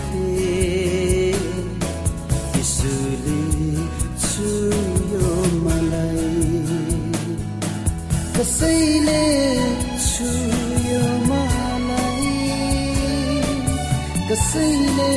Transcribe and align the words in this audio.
थिएँ 0.00 1.34
यीशुले 2.56 3.40
छुयो 4.24 5.32
मलाई। 5.64 6.32
कसैले 8.36 9.24
छुयो 10.08 11.04
मलाई। 11.28 12.32
कसैले 14.30 15.12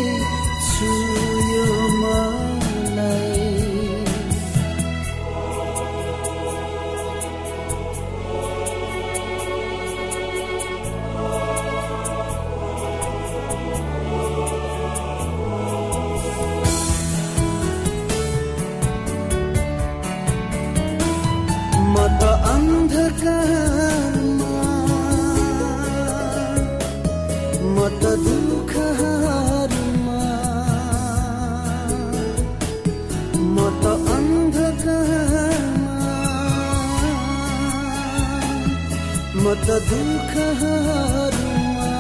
त 39.54 39.56
दुःखहरूमा। 39.90 41.92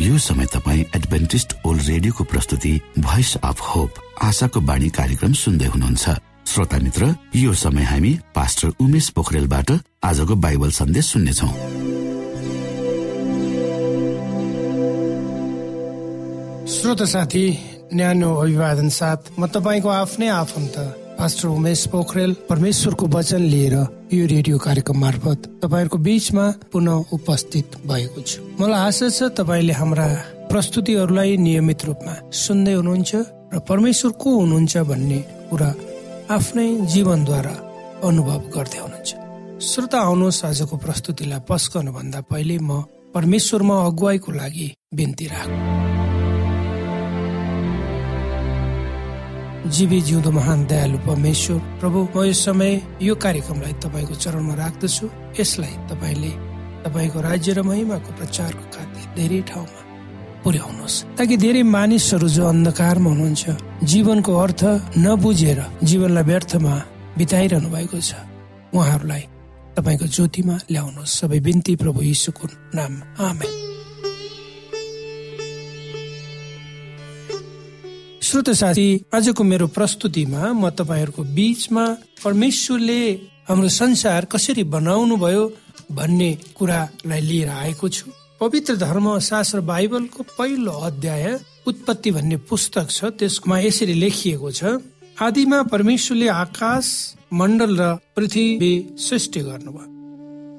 यो 0.00 0.16
समय 0.16 0.46
तपाईँ 0.56 0.88
एडभेन्टिस्ट 0.96 1.50
ओल्ड 1.60 1.82
रेडियोको 1.92 2.24
प्रस्तुति 2.24 2.72
भोइस 3.04 3.36
अफ 3.44 3.60
होप 3.68 3.90
आशाको 4.24 4.60
बाणी 4.64 4.88
कार्यक्रम 4.96 5.32
सुन्दै 5.44 5.68
हुनुहुन्छ। 5.76 6.04
श्रोता 6.48 6.78
मित्र 6.80 7.14
यो 7.36 7.52
समय 7.52 7.84
हामी 7.92 8.12
पास्टर 8.32 8.68
उमेश 8.80 9.08
पोखरेलबाट 9.12 9.68
आजको 10.08 10.34
बाइबल 10.40 10.70
सन्देश 10.80 11.04
सुन्नेछौ। 11.12 11.52
श्रोत 16.66 17.02
साथी 17.06 17.46
न्यानो 17.94 18.34
अभिवादन 18.34 18.88
साथ 18.90 19.38
म 19.38 19.46
तपाईँको 19.46 19.88
आफ्नै 19.88 20.28
आफन्त 20.34 20.76
पास्टर 21.18 21.48
उमेश 21.48 21.86
पोखरेल 21.94 22.32
परमेश्वरको 22.50 23.06
वचन 23.06 23.42
लिएर 23.52 23.74
यो 24.10 24.26
रेडियो 24.26 24.58
कार्यक्रम 24.58 24.98
मार्फत 24.98 25.46
तपाईँहरूको 25.62 25.98
बीचमा 26.06 26.46
पुनः 26.72 27.14
उपस्थित 27.14 27.76
भएको 27.86 28.20
छु। 28.20 28.42
मलाई 28.58 28.80
आशा 28.82 29.08
छ 29.14 29.30
तपाईँले 29.38 29.72
हाम्रा 29.78 30.06
प्रस्तुतिहरूलाई 30.50 31.36
नियमित 31.38 31.84
रूपमा 31.86 32.14
सुन्दै 32.34 32.74
हुनुहुन्छ 32.74 33.14
र 33.54 33.58
परमेश्वर 33.62 34.10
को 34.18 34.28
हुनुहुन्छ 34.40 34.74
भन्ने 34.90 35.18
कुरा 35.50 35.70
आफ्नै 36.34 36.68
जीवनद्वारा 36.90 37.54
अनुभव 38.02 38.40
गर्दै 38.54 38.80
हुनुहुन्छ। 38.82 39.10
श्रोता 39.62 39.98
आउनुहोस् 40.02 40.44
आजको 40.50 40.74
प्रस्तुतिलाई 40.82 41.46
पस्कनु 41.46 41.90
भन्दा 41.94 42.20
पहिले 42.26 42.58
म 42.58 42.82
परमेश्वरमा 43.14 43.76
अगुवाईको 43.86 44.30
लागि 44.40 44.68
बिन्ती 44.98 45.26
राख। 45.30 45.48
जीवी 49.66 50.00
जिउँदो 50.00 50.30
महान 50.30 50.66
दयालु 50.70 50.98
परमेश्वर 51.06 51.58
प्रभु 51.80 51.98
म 52.14 52.24
यो 52.24 52.32
समय 52.32 52.72
यो 53.02 53.14
कार्यक्रमलाई 53.14 53.72
तपाईँको 53.82 54.14
चरणमा 54.14 54.54
राख्दछु। 54.54 55.06
यसलाई 55.38 55.74
तपाईँले 55.90 56.32
तपाईँको 56.86 57.18
राज्य 57.20 57.52
र 57.52 57.62
महिमाको 57.66 58.10
प्रचारको 58.18 58.64
खातिर 58.74 59.04
धेरै 59.18 59.40
ठाउँमा 59.50 59.80
पुर्याउनुहोस्। 60.44 60.96
ताकि 61.18 61.36
धेरै 61.36 61.62
मानिसहरू 61.66 62.28
जो 62.28 62.42
अन्धकारमा 62.46 63.10
हुनुहुन्छ 63.10 63.44
जीवनको 63.90 64.32
अर्थ 64.44 64.62
नबुझेर 65.02 65.58
जीवनलाई 65.82 66.24
व्यर्थमा 66.30 66.74
बिताइरहनु 67.18 67.68
भएको 67.74 67.98
छ 67.98 68.10
उहाँहरूलाई 68.70 69.24
तपाईँको 69.76 70.06
ज्योतिमा 70.06 70.56
ल्याउनुहोस्। 70.70 71.16
सबै 71.18 71.40
बिन्ती 71.46 71.72
प्रभु 71.82 72.00
यीशुको 72.02 72.44
नाम 72.78 72.92
आमेन। 73.18 73.65
श्रोत 78.26 78.48
साथी 78.58 78.86
आजको 79.14 79.44
मेरो 79.44 79.66
प्रस्तुतिमा 79.70 80.52
म 80.52 80.70
तपाईँहरूको 80.74 81.22
बीचमा 81.36 81.84
परमेश्वरले 82.24 83.00
हाम्रो 83.48 83.68
संसार 83.70 84.24
कसरी 84.32 84.64
बनाउनु 84.66 85.16
भयो 85.16 85.44
भन्ने 85.94 86.30
कुरालाई 86.58 87.20
लिएर 87.20 87.48
आएको 87.48 87.88
छु। 87.88 88.10
पवित्र 88.40 88.76
धर्म 88.76 89.06
शास्त्र 89.20 89.60
बाइबलको 89.70 90.22
पहिलो 90.38 90.72
अध्याय 90.88 91.38
उत्पत्ति 91.70 92.10
भन्ने 92.10 92.36
पुस्तक 92.50 92.90
छ 92.90 93.14
त्यसमा 93.14 93.58
यसरी 93.60 93.94
लेखिएको 93.94 94.50
छ 94.50 94.74
आदिमा 95.22 95.62
परमेश्वरले 95.70 96.28
आकाश 96.34 96.86
मण्डल 97.32 97.76
र 97.80 97.94
पृथ्वी 98.16 98.74
सृष्टि 99.06 99.40
गर्नुभयो। 99.40 99.88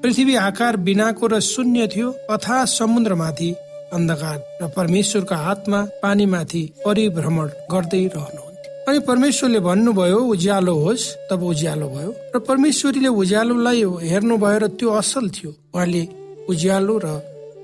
पृथ्वी 0.02 0.34
आकार 0.48 0.76
बिनाको 0.88 1.26
र 1.26 1.40
शून्य 1.44 1.86
थियो 1.92 2.08
अथा 2.32 2.64
समुद्रमाथि 2.72 3.54
अन्धकार 3.92 4.38
र 4.62 4.68
परमेश्वरको 4.76 5.34
आत्मा 5.34 5.80
पानीमाथि 6.02 6.62
परिभ्रमण 6.84 7.48
गर्दै 7.72 8.04
रहनुहुन्थ्यो। 8.16 8.70
अनि 8.88 8.98
परमेश्वरले 9.08 9.60
भन्नुभयो 9.60 10.18
उज्यालो 10.32 10.74
होस् 10.74 11.06
तब 11.30 11.42
उज्यालो 11.42 11.88
भयो। 11.88 12.10
र 12.34 12.38
परमेश्वरीले 12.48 13.08
उज्यालोलाई 13.08 13.82
हेर्नुभयो 14.10 14.58
र 14.58 14.66
त्यो 14.78 14.88
असल 15.00 15.24
थियो। 15.36 15.50
उहाँले 15.74 16.02
उज्यालो 16.48 16.94
र 17.04 17.06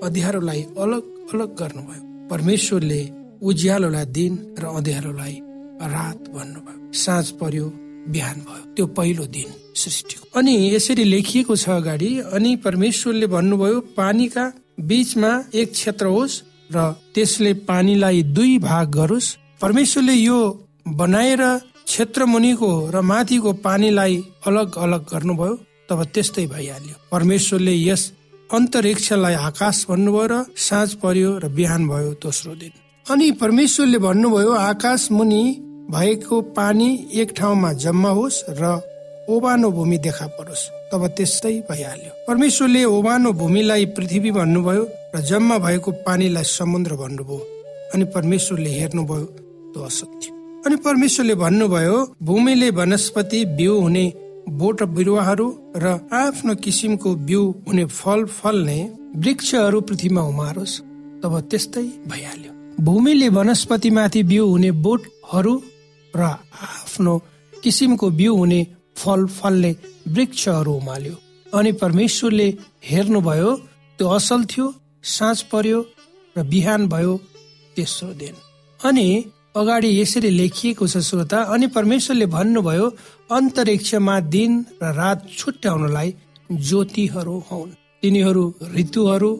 अँध्यारोलाई 0.04 0.62
अलग 0.84 1.02
अलग 1.32 1.48
गर्नुभयो। 1.60 2.02
परमेश्वरले 2.30 3.00
उज्यालोलाई 3.42 4.04
दिन 4.16 4.32
र 4.58 4.64
अँध्यारोलाई 4.64 5.34
रात 5.94 6.20
भन्नुभयो। 6.34 6.92
साँझ 6.92 7.26
पर्यो 7.40 7.66
बिहान 8.12 8.38
भयो। 8.46 8.62
त्यो 8.76 8.86
पहिलो 8.86 9.24
दिन 9.26 9.48
सृष्टिको। 9.76 10.38
अनि 10.38 10.52
यसरी 10.74 11.04
लेखिएको 11.04 11.56
छ 11.56 11.68
अगाडि 11.68 12.10
अनि 12.32 12.56
परमेश्वरले 12.64 13.26
भन्नुभयो 13.26 13.80
पानीका 13.96 14.44
बीचमा 14.78 15.30
एक 15.54 15.72
क्षेत्र 15.72 16.06
होस् 16.06 16.42
र 16.70 16.92
त्यसले 17.14 17.52
पानीलाई 17.68 18.22
दुई 18.36 18.58
भाग 18.58 18.86
गरोस्। 18.96 19.36
परमेश्वरले 19.60 20.14
यो 20.14 20.38
बनाएर 20.86 21.42
क्षेत्र 21.84 22.24
मुनिको 22.24 22.72
र 22.90 23.00
माथिको 23.00 23.52
पानीलाई 23.66 24.16
अलग 24.46 24.78
अलग 24.78 25.02
गर्नुभयो 25.12 25.54
तब 25.88 26.02
त्यस्तै 26.14 26.46
भइहाल्यो। 26.46 26.96
परमेश्वरले 27.12 27.74
यस 27.74 28.02
अन्तरिक्षलाई 28.50 29.34
आकाश 29.48 29.84
भन्नुभयो 29.88 30.26
र 30.26 30.34
साँझ 30.56 30.90
पर्यो 31.02 31.30
र 31.38 31.48
बिहान 31.48 31.88
भयो 31.88 32.10
दोस्रो 32.22 32.54
दिन। 32.54 32.72
अनि 33.06 33.30
परमेश्वरले 33.40 33.98
भन्नुभयो 33.98 34.52
आकाश 34.52 35.10
मुनि 35.12 35.42
भएको 35.90 36.40
पानी 36.56 36.88
एक 37.14 37.32
ठाउँमा 37.36 37.72
जम्मा 37.84 38.10
होस् 38.10 38.42
र 38.48 38.62
ओबानो 39.28 39.70
भूमि 39.70 39.98
देखा 39.98 40.26
परोस् 40.36 40.64
तब 40.92 41.02
त्यस्तै 41.16 41.54
भइहाल्यो। 41.68 42.12
परमेश्वरले 42.28 42.82
ओबानो 42.96 43.32
भूमिलाई 43.32 43.84
पृथ्वी 43.96 44.30
भन्नुभयो 44.30 44.84
र 45.14 45.20
जम्मा 45.20 45.56
भएको 45.58 45.90
पानीलाई 46.04 46.44
समुद्र 46.44 46.92
भन्नुभयो। 47.02 47.40
अनि 47.94 48.04
परमेश्वरले 48.14 48.70
हेर्नुभयो 48.70 49.24
त्यो 49.72 49.82
असत्य 49.82 50.26
अनि 50.66 50.76
परमेश्वरले 50.84 51.34
भन्नुभयो 51.34 51.96
भूमिले 52.22 52.68
वनस्पति 52.70 53.44
बिउ 53.56 53.80
हुने 53.80 54.04
बोट 54.60 54.82
बिरुवाहरू 54.96 55.46
र 55.76 55.84
आफ्नो 56.12 56.54
किसिमको 56.64 57.14
बिउ 57.28 57.42
हुने 57.66 57.84
फल 58.00 58.24
फल्ने 58.38 58.78
वृक्षहरू 59.16 59.80
पृथ्वीमा 59.80 60.22
उमारोस् 60.22 60.80
तब 61.22 61.32
त्यस्तै 61.50 61.86
भइहाल्यो। 62.12 62.52
भूमिले 62.84 63.28
वनस्पतिमाथि 63.36 64.22
बिउ 64.30 64.44
हुने 64.46 64.70
बोटहरू 64.84 65.54
र 66.14 66.22
आफ्नो 66.22 67.12
किसिमको 67.62 68.10
बिउ 68.10 68.36
हुने 68.36 68.60
फल 68.96 69.26
फल्ने 69.38 69.72
वृक्षहरू 70.14 70.72
उमाल्यो। 70.72 71.14
अनि 71.54 71.72
परमेश्वरले 71.82 72.48
हेर्नुभयो 72.84 73.50
त्यो 73.98 74.08
असल 74.08 74.44
थियो 74.50 74.66
साँझ 75.16 75.38
पर्यो 75.52 75.78
र 76.36 76.42
बिहान 76.50 76.86
भयो 76.88 77.12
तेस्रो 77.76 78.12
दिन। 78.20 78.34
अनि 78.80 79.06
अगाडि 79.56 79.88
यसरी 80.00 80.30
लेखिएको 80.30 80.86
छ 80.86 80.98
श्रोता 81.08 81.38
अनि 81.54 81.66
परमेश्वरले 81.76 82.26
भन्नुभयो 82.26 82.86
अन्तरिक्षमा 83.30 84.16
दिन 84.34 84.52
र 84.82 84.92
रात 84.98 85.18
छुट्याउनलाई 85.38 86.14
ज्योतिहरू 86.50 87.36
हुन्। 87.50 87.70
तिनीहरू 88.02 88.44
ऋतुहरू 88.74 89.30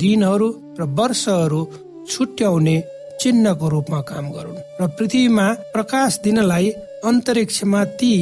दिनहरू 0.00 0.48
र 0.78 0.82
वर्षहरू 0.98 1.60
छुट्याउने 2.10 2.76
चिन्हको 3.20 3.68
रूपमा 3.68 4.00
काम 4.10 4.26
गरून्। 4.32 4.62
र 4.80 4.86
पृथ्वीमा 4.96 5.46
प्रकाश 5.74 6.18
दिनलाई 6.24 6.70
अन्तरिक्षमा 7.10 7.84
ती 7.98 8.14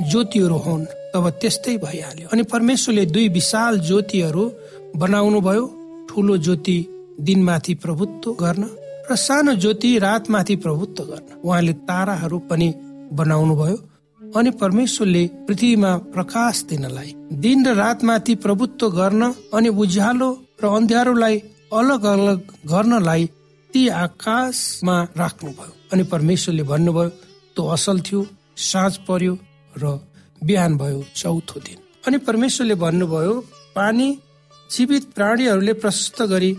ज्योतिहरू 0.00 0.56
हुन् 0.56 0.84
तब 1.14 1.28
त्यस्तै 1.40 1.76
भइहाल्यो। 1.76 2.28
अनि 2.32 2.42
परमेश्वरले 2.42 3.04
दुई 3.06 3.28
विशाल 3.28 3.78
ज्योतिहरू 3.80 4.44
बनाउनु 4.96 5.40
भयो। 5.40 5.64
ठुलो 6.10 6.36
ज्योति 6.36 6.78
दिनमाथि 7.20 7.74
प्रभुत्व 7.74 8.32
गर्न 8.34 8.64
र 9.10 9.16
सानो 9.16 9.54
ज्योति 9.54 9.98
रातमाथि 9.98 10.56
प्रभुत्व 10.56 11.02
गर्न। 11.04 11.40
उहाँले 11.44 11.72
ताराहरू 11.88 12.38
पनि 12.50 12.68
बनाउनु 13.12 13.54
भयो। 13.56 13.76
अनि 14.20 14.50
परमेश्वरले 14.50 15.24
पृथ्वीमा 15.46 15.96
प्रकाश 16.14 16.62
दिनलाई 16.62 17.14
दिन 17.32 17.66
र 17.66 17.74
रातमाथि 17.74 18.34
प्रभुत्व 18.34 18.90
गर्न 18.90 19.22
अनि 19.54 19.68
उज्यालो 19.68 20.30
र 20.62 20.66
अन्ध्यारोलाई 20.66 21.36
अलग 21.72 22.04
अलग 22.04 22.40
गर्नलाई 22.66 23.30
ती 23.70 23.88
आकाशमा 23.88 24.96
राख्नुभयो। 25.16 25.72
अनि 25.92 26.02
परमेश्वरले 26.02 26.62
भन्नुभयो 26.62 27.08
त्यो 27.54 27.66
असल 27.66 28.00
थियो 28.00 28.26
साँझ 28.56 28.96
पर्यो 29.08 29.34
र 29.76 29.98
बिहान 30.42 30.76
भयो 30.76 31.04
चौथो 31.16 31.60
दिन। 31.60 31.78
अनि 32.06 32.18
परमेश्वरले 32.18 32.74
भन्नुभयो 32.74 33.34
पानी 33.76 34.08
जीवित 34.70 35.04
प्राणीहरूले 35.14 35.72
प्रशस्त 35.72 36.22
गरी 36.22 36.52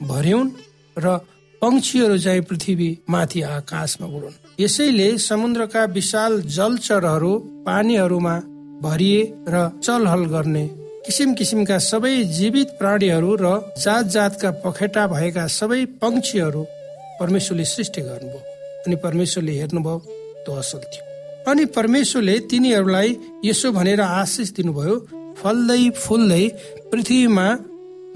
भर्यौन् 0.00 0.50
र 0.96 1.16
पंक्षीहरू 1.62 2.16
चाहिँ 2.18 2.40
पृथ्वी 2.40 2.88
माथि 3.10 3.40
आकाशमा 3.42 4.06
उडुन्। 4.06 4.38
यसैले 4.60 5.08
समुद्रका 5.18 5.84
विशाल 5.96 6.40
जलचरहरू 6.56 7.32
पानीहरूमा 7.66 8.36
भरिए 8.82 9.22
र 9.48 9.68
चलहल 9.84 10.24
गर्ने 10.24 10.64
किसिम 11.06 11.34
किसिमका 11.34 11.78
सबै 11.78 12.14
जीवित 12.38 12.68
प्राणीहरू 12.78 13.36
र 13.40 13.46
जात 13.78 14.04
जातका 14.14 14.50
पखेटा 14.64 15.06
भएका 15.06 15.46
सबै 15.58 15.84
पंक्षीहरू 16.00 16.64
परमेश्वरले 17.20 17.64
सृष्टि 17.64 18.00
गर्नुभयो। 18.00 18.42
अनि 18.86 18.96
परमेश्वरले 18.96 19.52
हेर्नुभयो 19.52 19.98
त्यो 20.44 20.54
असल 20.54 20.82
थियो। 20.92 21.09
अनि 21.48 21.64
परमेश्वरले 21.76 22.38
तिनीहरूलाई 22.50 23.16
यसो 23.44 23.72
भनेर 23.72 24.00
आशिष 24.00 24.50
दिनुभयो 24.56 24.94
फल्दै 25.40 25.82
फुल्दै 25.96 26.44
पृथ्वीमा 26.92 27.46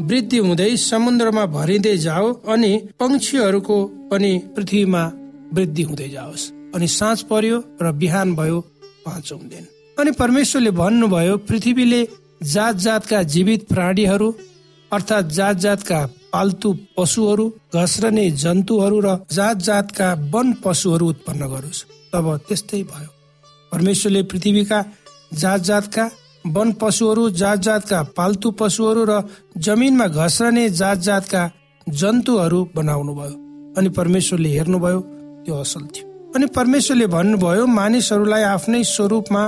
वृद्धि 0.01 0.39
हुँदै 0.39 0.71
समुद्रमा 0.77 1.45
भरिँदै 1.57 1.97
जाओ 1.99 2.33
अनि 2.53 2.73
पंक्षीहरूको 3.01 3.77
पनि 4.11 4.33
पृथ्वीमा 4.57 5.03
वृद्धि 5.55 5.83
हुँदै 5.83 6.09
जाओस्। 6.09 6.51
अनि 6.75 6.87
साँझ 6.89 7.19
पर्यो 7.31 7.63
र 7.83 7.93
बिहान 7.93 8.35
भयो 8.35 8.61
पाँचौं 9.07 9.39
दिन। 9.53 9.65
अनि 9.97 10.11
परमेश्वरले 10.21 10.71
भन्नुभयो 10.81 11.37
पृथ्वीले 11.49 12.03
जात 12.55 12.77
जातका 12.77 13.23
जीवित 13.35 13.69
प्राणीहरू 13.69 14.29
अर्थात् 14.93 15.33
जात 15.33 15.57
जातका 15.57 16.01
पाल्तु 16.33 16.73
पशुहरू 16.97 17.47
घस्रने 17.75 18.31
जन्तुहरू 18.43 19.01
र 19.01 19.17
जात 19.33 19.57
जातका 19.69 20.13
वन 20.35 20.53
पशुहरू 20.65 21.09
उत्पन्न 21.09 21.43
गरोस्। 21.47 21.85
तब 22.13 22.27
त्यस्तै 22.49 22.83
भयो। 22.83 23.14
परमेश्वरले 23.75 24.23
पृथ्वीका 24.31 24.79
जात 25.41 25.61
जातका 25.69 26.05
वन 26.57 26.73
पशुहरू 26.81 27.29
जात 27.41 27.59
जातका 27.67 28.03
पाल्तु 28.17 28.51
पशुहरू 28.61 29.05
र 29.11 29.13
जमिनमा 29.67 30.07
घस्रने 30.19 30.65
जात 30.81 30.99
जातका 31.07 31.43
जन्तुहरू 31.87 32.61
बनाउनु 32.77 33.15
भयो 33.15 33.37
अनि 33.79 33.89
परमेश्वरले 33.99 34.49
हेर्नुभयो 34.49 35.01
त्यो 35.45 35.55
असल 35.61 35.85
थियो। 35.95 36.07
अनि 36.37 36.47
परमेश्वरले 36.57 37.07
भन्नुभयो 37.17 37.65
मानिसहरूलाई 37.79 38.43
आफ्नै 38.55 38.83
स्वरूपमा 38.85 39.43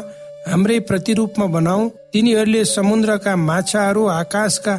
हाम्रै 0.50 0.78
प्रतिरूपमा 0.88 1.46
बनाऊ। 1.56 1.88
तिनीहरूले 2.12 2.64
समुद्रका 2.72 3.32
माछाहरू 3.48 4.02
आकाशका 4.16 4.74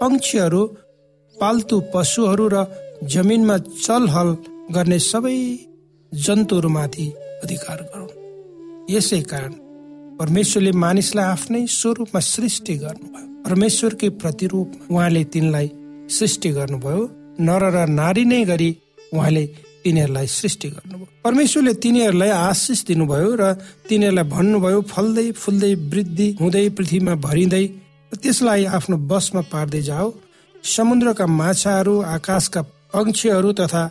पंक्षीहरू 0.00 0.62
पाल्तु 1.36 1.76
पशुहरू 1.94 2.46
र 2.54 2.66
जमिनमा 3.14 3.56
चलहल 3.86 4.28
गर्ने 4.74 4.98
सबै 5.10 5.38
जन्तुहरूमाथि 6.12 7.06
अधिकार 7.44 7.78
गरौँ। 7.90 8.17
यसै 8.90 9.20
कारण 9.30 9.52
परमेश्वरले 10.18 10.72
मानिसलाई 10.84 11.26
आफ्नै 11.34 11.62
स्वरूपमा 11.70 12.20
सृष्टि 12.26 12.74
गर्नुभयो। 12.84 13.26
परमेश्वरकै 13.46 14.08
प्रतिरूप 14.22 14.68
उहाँले 14.90 15.22
तिनलाई 15.32 15.66
सृष्टि 16.16 16.50
गर्नुभयो। 16.58 17.02
नर 17.48 17.62
र 17.74 17.86
नारी 18.00 18.24
नै 18.24 18.42
गरी 18.50 18.70
उहाँले 19.14 19.44
तिनीहरूलाई 19.84 20.26
सृष्टि 20.38 20.68
गर्नुभयो। 20.68 21.06
परमेश्वरले 21.24 21.74
तिनीहरूलाई 21.84 22.30
आशिष 22.48 22.80
दिनुभयो 22.88 23.30
र 23.40 23.42
तिनीहरूलाई 23.88 24.26
भन्नुभयो 24.34 24.80
फल्दै 24.92 25.26
फुल्दै 25.42 25.72
वृद्धि 25.92 26.28
हुँदै 26.40 26.68
पृथ्वीमा 26.78 27.14
भरिँदै 27.26 27.64
त्यसलाई 28.12 28.64
आफ्नो 28.76 28.96
बसमा 29.10 29.42
पार्दै 29.52 29.82
जाओ। 29.90 30.08
समुद्रका 30.64 31.26
माछाहरू 31.40 31.94
आकाशका 32.16 32.62
पंक्षीहरू 32.92 33.50
तथा 33.60 33.84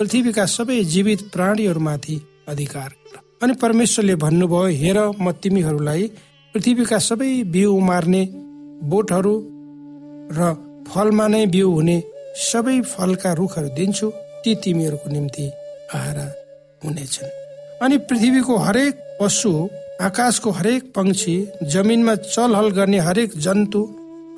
पृथ्वीका 0.00 0.44
सबै 0.56 0.78
जीवित 0.92 1.20
प्राणीहरूमाथि 1.34 2.16
अधिकार 2.48 2.90
अनि 3.42 3.52
परमेश्वरले 3.62 4.14
भन्नुभयो 4.16 4.66
हेर 4.80 4.98
म 5.20 5.32
तिमीहरूलाई 5.42 6.02
पृथ्वीका 6.54 6.98
सबै 7.06 7.30
बिउ 7.54 7.72
उमार्ने 7.72 8.22
बोटहरू 8.92 9.34
र 10.36 10.40
फलमा 10.88 11.26
नै 11.32 11.42
बिउ 11.54 11.68
हुने 11.70 11.96
सबै 12.42 12.76
फलका 12.92 13.32
रुखहरू 13.40 13.68
दिन्छु 13.78 14.06
ती 14.42 14.54
तिमीहरूको 14.64 15.08
निम्ति 15.10 15.44
आहारा 15.96 16.26
हुनेछन्। 16.84 17.34
अनि 17.84 17.96
पृथ्वीको 18.08 18.56
हरेक 18.66 18.94
पशु 19.20 19.52
आकाशको 20.08 20.50
हरेक 20.58 20.82
पंक्षी 20.96 21.36
जमिनमा 21.72 22.14
चलहल 22.24 22.68
गर्ने 22.78 22.98
हरेक 23.08 23.36
जन्तु 23.46 23.82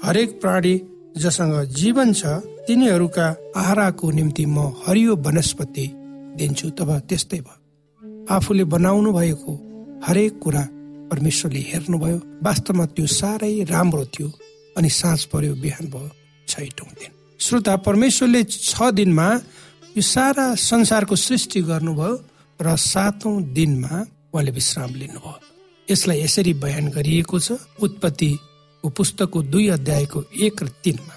हरेक 0.05 0.41
प्राणी 0.41 0.75
जसँग 1.23 1.55
जीवन 1.79 2.13
छ 2.13 2.35
तिनीहरूका 2.67 3.27
आहाराको 3.57 4.11
निम्ति 4.19 4.45
म 4.47 4.59
हरियो 4.87 5.17
वनस्पति 5.27 5.87
दिन्छु। 6.39 6.71
तब 6.79 6.91
त्यस्तै 7.09 7.41
भयो। 7.41 7.58
आफूले 8.31 8.65
बनाउनु 8.65 9.13
भएको 9.13 9.53
हरेक 10.07 10.39
कुरा 10.43 10.63
परमेश्वरले 11.11 11.61
हेर्नुभयो। 11.71 12.17
वास्तवमा 12.45 12.85
त्यो 12.95 13.07
साह्रै 13.09 13.53
राम्रो 13.65 14.05
थियो 14.15 14.29
अनि 14.77 14.89
साँझ 14.91 15.25
पर्यो 15.33 15.55
बिहान 15.63 15.87
भयो 15.89 16.11
छैटौँ 16.49 16.89
दिन 16.99 17.13
श्रोता 17.41 17.77
परमेश्वरले 17.87 18.43
छ 18.45 18.91
दिनमा 18.93 19.29
यो 19.97 20.03
सारा 20.05 20.47
संसारको 20.61 21.17
सृष्टि 21.17 21.61
गर्नुभयो 21.71 22.13
र 22.61 22.77
सातौं 22.77 23.35
दिनमा 23.57 23.95
उहाँले 24.35 24.51
विश्राम 24.51 24.95
लिनुभयो। 24.95 25.41
यसलाई 25.89 26.21
यसरी 26.23 26.53
बयान 26.63 26.89
गरिएको 26.93 27.39
छ 27.41 27.57
उत्पत्तिको 27.81 28.89
पुस्तकको 28.89 29.43
दुई 29.43 29.69
अध्यायको 29.79 30.25
एक 30.45 30.63
र 30.63 30.69
तिनमा। 30.85 31.15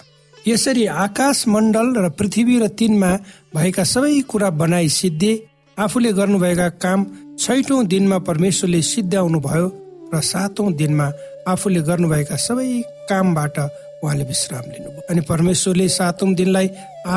यसरी 0.47 0.85
आकाश 0.85 1.47
मण्डल 1.47 1.87
र 1.99 2.09
पृथ्वी 2.15 2.59
र 2.59 2.67
तिनमा 2.79 3.11
भएका 3.55 3.83
सबै 3.83 4.19
कुरा 4.31 4.49
बनाई 4.61 4.89
सिद्धे 4.89 5.33
आफूले 5.81 6.11
गर्नुभएका 6.13 6.67
काम 6.83 6.99
छैटौं 7.39 7.85
दिनमा 7.87 8.17
परमेश्वरले 8.29 8.81
सिद्ध्याउनु 8.91 9.39
भयो 9.47 9.67
र 10.13 10.21
सातौं 10.21 10.67
दिनमा 10.79 11.07
आफूले 11.47 11.81
गर्नुभएका 11.89 12.35
सबै 12.45 12.67
कामबाट 13.09 13.57
उहाँले 14.03 14.23
विश्राम 14.23 14.65
लिनुभयो। 14.73 15.01
अनि 15.09 15.21
परमेश्वरले 15.29 15.87
सातौं 15.89 16.33
दिनलाई 16.33 16.67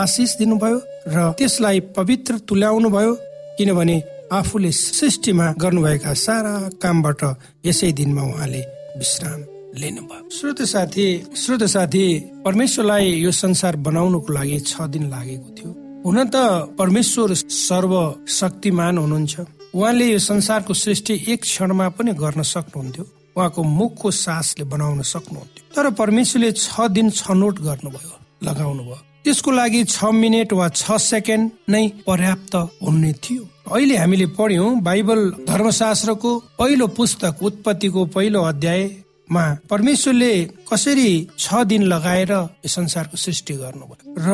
आशिष 0.00 0.37
दिनुभयो 0.38 0.78
र 1.09 1.33
त्यसलाई 1.38 1.80
पवित्र 1.97 2.33
तुल्याउनु 2.49 2.88
भयो 2.97 3.12
किनभने 3.59 3.97
आफूले 4.33 4.71
सृष्टिमा 4.73 5.47
गर्नुभएका 5.62 6.12
सारा 6.25 6.54
कामबाट 6.83 7.23
यसै 7.66 7.92
दिनमा 7.92 8.23
उहाँले 8.23 8.62
विश्राम 8.99 9.40
लिनुभयो। 9.83 10.28
श्रोत 10.30 10.62
साथी 10.73 11.06
श्रोत 11.37 11.62
साथी 11.75 12.04
परमेश्वरलाई 12.44 13.06
यो 13.25 13.30
संसार 13.44 13.76
बनाउनुको 13.87 14.33
लागि 14.33 14.59
छ 14.61 14.88
दिन 14.88 15.11
लागेको 15.11 15.49
थियो। 15.56 15.71
हुन 16.04 16.18
त 16.28 16.37
परमेश्वर 16.78 17.32
सर्व 17.34 17.92
शक्तिमान 18.28 18.99
हुनुहुन्छ। 18.99 19.34
उहाँले 19.75 20.06
यो 20.06 20.18
संसारको 20.20 20.75
सृष्टि 20.75 21.14
एक 21.32 21.40
क्षणमा 21.42 21.88
पनि 21.96 22.12
गर्न 22.12 22.42
सक्नुहुन्थ्यो। 22.44 23.04
उहाँको 23.37 23.62
मुखको 23.62 24.11
सासले 24.12 24.64
बनाउन 24.68 25.00
सक्नुहुन्थ्यो। 25.02 25.62
तर 25.75 25.90
परमेश्वरले 26.00 26.50
छ 26.54 26.88
दिन 26.92 27.11
छनौट 27.11 27.54
गर्नुभयो 27.66 28.12
लगाउनु 28.44 28.82
भयो 28.84 29.00
त्यसको 29.25 29.50
लागि 29.50 29.84
छ 29.88 30.04
मिनट 30.12 30.52
वा 30.52 30.68
छ 30.70 31.00
सेकेन्ड 31.00 31.73
नै 31.73 31.84
पर्याप्त 32.06 32.54
हुने 32.84 33.12
थियो। 33.25 33.42
अहिले 33.73 33.96
हामीले 33.96 34.26
पढ्यौं 34.37 34.68
बाइबल 34.84 35.20
धर्मशास्त्रको 35.49 36.30
पहिलो 36.61 36.87
पुस्तक 36.99 37.42
उत्पत्तिको 37.49 38.04
पहिलो 38.14 38.42
अध्यायमा 38.44 39.44
परमेश्वरले 39.73 40.32
कसरी 40.68 41.11
छ 41.38 41.64
दिन 41.64 41.82
लगाएर 41.88 42.32
संसारको 42.76 43.16
सृष्टि 43.16 43.54
गर्नुभयो। 43.56 44.14
र 44.20 44.28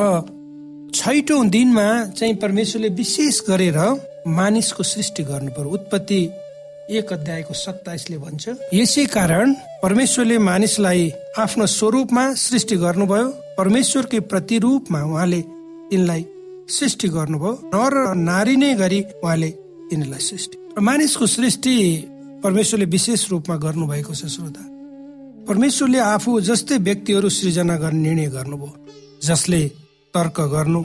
छैटौं 0.95 1.49
दिनमा 1.51 1.87
चाहिँ 2.19 2.35
परमेश्वरले 2.43 2.89
विशेष 2.99 3.41
गरेर 3.49 3.79
मानिसको 4.29 4.83
सृष्टि 4.83 5.23
गर्नु 5.23 5.51
पर्यो। 5.51 5.71
उत्पत्ति 5.71 6.21
एक 6.91 7.13
अध्यायको 7.13 7.55
सत्ताइसले 7.55 8.19
भन्छ 8.19 8.49
यसै 8.75 9.05
कारण 9.07 9.55
परमेश्वरले 9.83 10.39
मानिसलाई 10.39 11.11
आफ्नो 11.39 11.67
स्वरूपमा 11.67 12.25
सृष्टि 12.37 12.77
गर्नुभयो 12.77 13.29
परमेश्वरकै 13.59 14.21
प्रतिरूपमा 14.31 15.01
उहाँले 15.05 15.41
तिनलाई 15.91 16.25
सृष्टि 16.69 17.09
गर्नुभयो 17.09 17.53
नर 17.75 17.95
नारी 18.21 18.57
नै 18.57 18.75
गरी 18.75 19.01
उहाँले 19.23 19.51
तिनीलाई 19.91 20.21
सृष्टि। 20.21 20.57
मानिसको 20.81 21.27
सृष्टि 21.27 21.75
परमेश्वरले 22.45 22.87
विशेष 22.87 23.29
रूपमा 23.31 23.57
गर्नुभएको 23.57 24.15
छ 24.15 24.27
श्रोता। 24.27 24.63
परमेश्वरले 25.49 25.99
आफू 25.99 26.41
जस्तै 26.49 26.77
व्यक्तिहरू 26.89 27.29
सृजना 27.29 27.77
गर्ने 27.77 28.01
निर्णय 28.01 28.27
गर्नुभयो 28.37 28.73
जसले 29.25 29.63
तर्क 30.15 30.41
गर्नु 30.53 30.83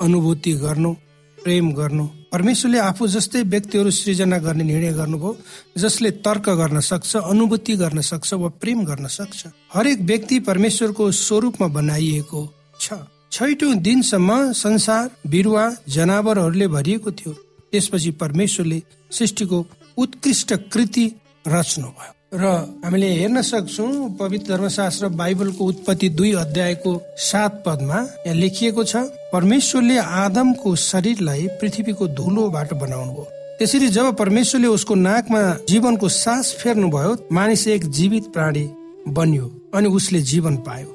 अनुभूति 0.00 0.52
गर्नु 0.54 0.92
प्रेम 1.38 1.70
गर्नु। 1.72 2.04
परमेश्वरले 2.32 2.78
आफू 2.78 3.06
जस्तै 3.06 3.42
व्यक्तिहरू 3.42 3.90
सृजना 3.90 4.38
गर्ने 4.38 4.64
निर्णय 4.64 4.92
गर्नुभयो 4.92 5.36
जसले 5.78 6.10
तर्क 6.26 6.48
गर्न 6.60 6.80
सक्छ 6.80 7.16
अनुभूति 7.16 7.76
गर्न 7.76 8.00
सक्छ 8.00 8.32
वा 8.34 8.48
प्रेम 8.60 8.84
गर्न 8.84 9.06
सक्छ। 9.08 9.46
हरेक 9.74 10.00
व्यक्ति 10.00 10.38
परमेश्वरको 10.40 11.10
स्वरूपमा 11.12 11.68
बनाइएको 11.68 12.40
छ। 12.80 12.92
छैटौं 13.32 13.74
दिनसम्म 13.78 14.52
संसार 14.52 15.10
बिरुवा 15.26 15.64
जनावरहरूले 15.88 16.68
भरिएको 16.68 17.10
थियो। 17.12 17.32
त्यसपछि 17.72 18.10
परमेश्वरले 18.22 18.82
सृष्टिको 19.10 19.64
उत्कृष्ट 19.96 20.52
कृति 20.72 21.06
रच्नु 21.48 21.86
भयो 21.86 22.12
र 22.34 22.46
हामीले 22.84 23.08
हेर्न 23.08 23.40
सक्छौ 23.42 23.84
पवित्र 24.18 24.52
धर्मशास्त्र 24.52 25.08
बाइबलको 25.18 25.64
उत्पत्ति 25.64 26.08
दुई 26.18 26.32
अध्यायको 26.34 26.92
सात 27.24 27.62
पदमा 27.66 27.98
यहाँ 28.26 28.34
लेखिएको 28.34 28.84
छ 28.84 29.02
परमेश्वरले 29.32 29.98
आदमको 30.22 30.74
शरीरलाई 30.84 31.46
पृथ्वीको 31.60 32.08
धुलोबाट 32.18 32.74
बनाउनु 32.82 33.12
भयो 33.12 33.26
त्यसरी 33.58 33.88
जब 33.88 34.10
परमेश्वरले 34.16 34.68
उसको 34.68 34.94
नाकमा 35.04 35.42
जीवनको 35.68 36.08
सास 36.16 36.52
फेर्नुभयो 36.62 37.14
मानिस 37.32 37.66
एक 37.76 37.88
जीवित 38.00 38.32
प्राणी 38.34 38.66
बन्यो 39.08 39.46
अनि 39.74 39.88
उसले 39.94 40.20
जीवन 40.32 40.56
पायो। 40.66 40.90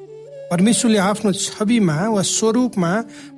परमेश्वरले 0.52 0.98
आफ्नो 1.00 1.32
छविमा 1.40 1.98
वा 2.10 2.22
स्वरूपमा 2.28 2.92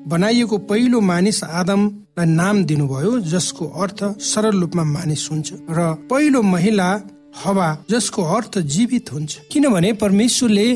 बनाइएको 0.09 0.57
पहिलो 0.73 0.99
मानिस 1.05 1.43
आदमलाई 1.43 2.25
नाम 2.25 2.63
दिनुभयो 2.65 3.19
जसको 3.29 3.65
अर्थ 3.83 4.03
सरल 4.25 4.59
रूपमा 4.61 4.83
मानिस 4.97 5.29
हुन्छ। 5.31 5.53
र 5.69 5.93
पहिलो 6.09 6.41
महिला 6.41 6.91
हवा 7.35 7.67
जसको 7.89 8.23
अर्थ 8.35 8.57
जीवित 8.73 9.11
हुन्छ। 9.13 9.39
किनभने 9.51 9.93
परमेश्वरले 9.93 10.67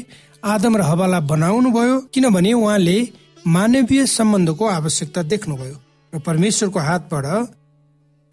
आदम 0.44 0.78
र 0.78 0.82
हवालाई 0.82 1.22
बनाउनु 1.28 1.70
भयो 1.72 2.00
किनभने 2.14 2.54
उहाँले 2.54 2.98
मानवीय 3.48 4.06
सम्बन्धको 4.08 4.66
आवश्यकता 4.70 5.22
देख्नुभयो 5.24 5.76
र 6.14 6.20
परमेश्वरको 6.20 6.80
हातबाट 6.80 7.26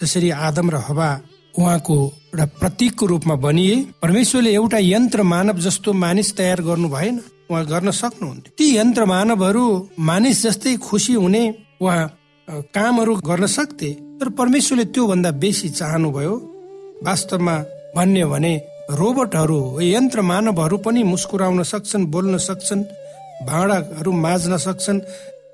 जसरी 0.01 0.31
आदम 0.31 0.71
र 0.71 0.77
हवा 0.89 1.11
उहाँको 1.59 1.97
एउटा 2.33 2.45
प्रतीकको 2.61 3.07
रूपमा 3.07 3.35
बनिए 3.37 3.77
परमेश्वरले 4.03 4.51
एउटा 4.53 4.79
यन्त्र 4.81 5.23
मानव 5.23 5.59
जस्तो 5.61 5.93
मानिस 5.93 6.37
तयार 6.37 6.61
गर्नु 6.63 6.89
भएन। 6.89 7.21
उहाँ 7.51 7.65
गर्न 7.67 7.91
सक्नुहुन्थ्यो। 7.93 8.55
ती 8.59 8.67
यन्त्र 8.77 9.05
मानवहरू 9.05 9.65
मानिस 10.01 10.43
जस्तै 10.43 10.77
खुसी 10.77 11.15
हुने 11.15 11.43
वा 11.83 11.95
कामहरू 12.49 13.15
गर्न 13.21 13.47
सक्थे 13.47 13.91
तर 14.19 14.29
परमेश्वरले 14.39 14.85
त्योभन्दा 14.95 15.31
बेसी 15.43 15.69
चाहनुभयो। 15.71 16.35
वास्तवमा 17.05 17.57
भन्यो 17.97 18.29
भने 18.29 18.53
रोबोटहरू 18.91 19.59
यन्त्र 19.81 20.21
मानवहरू 20.23 20.77
पनि 20.85 21.03
मुस्कुराउन 21.03 21.63
सक्छन् 21.63 22.07
बोल्न 22.07 22.39
सक्छन् 22.39 22.83
भाँडाहरू 23.47 24.13
माझ्न 24.25 24.57
सक्छन् 24.57 25.01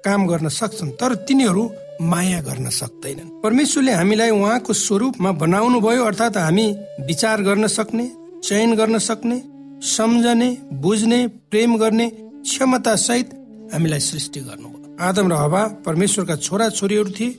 काम 0.05 0.27
गर्न 0.27 0.49
सक्छन् 0.61 0.91
तर 1.01 1.15
तिनीहरू 1.27 1.63
माया 2.01 2.41
गर्न 2.41 2.69
सक्दैनन्। 2.71 3.29
परमेश्वरले 3.43 3.93
हामीलाई 3.93 4.31
उहाँको 4.31 4.73
स्वरूपमा 4.73 5.31
बनाउनु 5.43 5.81
भयो 5.81 6.05
अर्थात् 6.05 6.37
हामी 6.37 6.67
विचार 7.07 7.43
गर्न 7.43 7.67
सक्ने 7.67 8.07
चयन 8.45 8.75
गर्न 8.75 8.99
सक्ने 8.99 9.43
सम्झने 9.89 10.51
बुझ्ने 10.83 11.21
प्रेम 11.51 11.77
गर्ने 11.77 12.09
क्षमता 12.11 12.95
सहित 12.97 13.29
हामीलाई 13.73 14.01
सृष्टि 14.01 14.41
गर्नुभयो। 14.41 14.97
आदम 15.01 15.27
र 15.33 15.35
हवा 15.35 15.63
परमेश्वरका 15.87 16.37
छोरा 16.37 16.69
छोरीहरू 16.71 17.11
थिए 17.11 17.39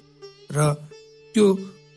र 0.52 0.74
त्यो 1.36 1.46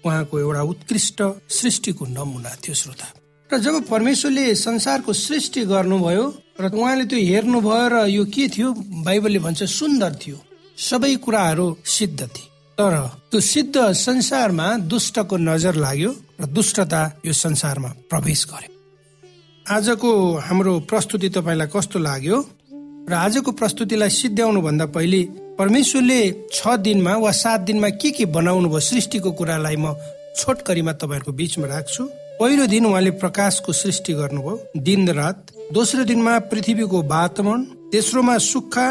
उहाँको 0.06 0.38
एउटा 0.38 0.62
उत्कृष्ट 0.62 1.23
सृष्टिको 1.49 2.06
नमुना 2.06 2.52
थियो 2.62 2.75
श्रोता। 2.75 3.06
र 3.52 3.59
जब 3.59 3.85
परमेश्वरले 3.88 4.54
संसारको 4.54 5.12
सृष्टि 5.12 5.64
गर्नुभयो 5.64 6.25
र 6.61 6.71
उहाँले 6.73 7.04
त्यो 7.04 7.18
हेर्नुभयो 7.18 7.88
र 7.88 8.06
यो 8.09 8.25
के 8.25 8.49
थियो 8.49 8.73
बाइबलले 9.04 9.38
भन्छ 9.38 9.62
सुन्दर 9.62 10.14
थियो। 10.14 10.38
सबै 10.78 11.16
कुराहरू 11.16 11.76
सिद्ध 11.85 12.21
थिए। 12.21 12.49
तर 12.78 12.94
त्यो 13.30 13.40
सिद्ध 13.40 13.76
संसारमा 13.92 14.66
दुष्टको 14.88 15.37
नजर 15.37 15.75
लाग्यो 15.75 16.11
र 16.40 16.47
दुष्टता 16.47 17.02
यो 17.26 17.32
संसारमा 17.32 17.88
प्रवेश 18.11 18.47
गर्यो। 18.50 18.71
आजको 19.68 20.11
हाम्रो 20.38 20.80
प्रस्तुति 20.80 21.28
तपाईँलाई 21.28 21.68
कस्तो 21.76 21.99
लाग्यो? 21.99 22.37
र 23.09 23.12
आजको 23.12 23.52
प्रस्तुतिलाई 23.52 24.11
सिद्ध्याउनु 24.11 24.61
भन्दा 24.61 24.87
पहिले 24.87 25.21
परमेश्वरले 25.62 26.21
छ 26.52 26.75
दिनमा 26.76 27.12
वा 27.16 27.31
सात 27.31 27.61
दिनमा 27.61 27.88
के 28.02 28.11
के 28.11 28.25
बनाउनु 28.26 28.69
भयो 28.69 28.81
सृष्टिको 28.81 29.31
कुरालाई 29.33 29.76
म 29.78 29.95
छोटकरीमा 30.37 30.92
तपाईँहरूको 30.92 31.33
बिचमा 31.33 31.66
राख्छु। 31.66 32.04
पहिलो 32.40 32.66
दिन 32.66 32.87
उहाँले 32.87 33.11
प्रकाशको 33.23 33.73
सृष्टि 33.73 34.12
गर्नुभयो। 34.12 34.83
दिन 34.83 35.09
रात। 35.11 35.52
दोस्रो 35.73 36.04
दिनमा 36.04 36.38
पृथ्वीको 36.50 37.02
वातावरण। 37.02 37.62
तेस्रोमा 37.92 38.37
सुक्खा 38.42 38.88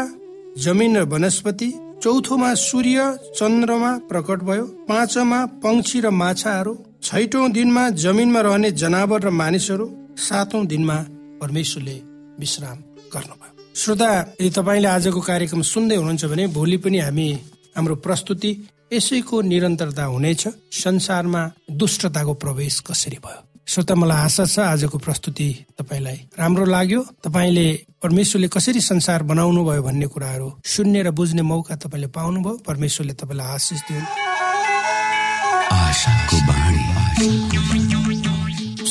जमिन 0.56 0.96
र 0.96 1.02
वनस्पति। 1.12 1.70
चौथोमा 2.02 2.54
सूर्य 2.54 2.98
चन्द्रमा 3.36 3.92
प्रकट 4.08 4.38
भयो। 4.48 4.64
पाँचमा 4.88 5.44
पंक्षी 5.60 6.00
र 6.00 6.10
माछाहरू। 6.22 6.74
छैटौं 7.02 7.52
दिनमा 7.52 7.88
जमिनमा 8.00 8.40
रहने 8.40 8.70
जनावर 8.80 9.20
र 9.20 9.30
मानिसहरू। 9.30 9.86
सातौं 10.16 10.66
दिनमा 10.66 10.96
परमेश्वरले 11.40 11.96
विश्राम 12.40 12.78
गर्नुभयो। 13.12 13.51
श्रोता 13.72 14.36
यदि 14.40 14.50
तपाईँले 14.50 14.88
आजको 14.88 15.20
कार्यक्रम 15.20 15.62
सुन्दै 15.64 15.96
हुनुहुन्छ 15.96 16.24
भने 16.24 16.46
भोलि 16.52 16.76
पनि 16.76 16.98
हामी 16.98 17.28
हाम्रो 17.76 17.94
प्रस्तुति 18.04 18.50
यसैको 18.92 19.40
निरन्तरता 19.42 20.04
हुनेछ। 20.04 20.42
संसारमा 20.76 21.42
दुष्टताको 21.72 22.34
प्रवेश 22.34 22.80
कसरी 22.86 23.18
भयो? 23.24 23.40
श्रोता 23.66 23.94
मलाई 23.94 24.18
आशा 24.28 24.44
छ 24.44 24.58
आजको 24.58 24.98
प्रस्तुति 24.98 25.48
तपाईँलाई 25.78 26.18
राम्रो 26.38 26.64
लाग्यो। 26.64 27.00
तपाईँले 27.24 27.66
परमेश्वरले 28.02 28.48
कसरी 28.52 28.80
संसार 28.82 29.22
बनाउनु 29.22 29.64
भयो 29.64 29.82
भन्ने 29.82 30.06
कुराहरू 30.12 30.48
सुन्ने 30.64 31.02
र 31.02 31.10
बुझ्ने 31.10 31.42
मौका 31.42 31.76
तपाईँले 31.80 32.08
पाउनुभयो। 32.12 32.54
परमेश्वरले 32.68 33.14
तपाईँलाई 33.14 33.48
आशिष 33.56 33.80
दिनु 33.88 34.06